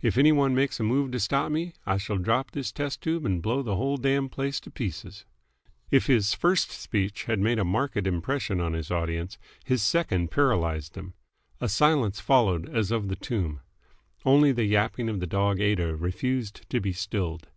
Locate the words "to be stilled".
16.70-17.48